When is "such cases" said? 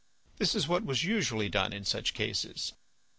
1.85-2.73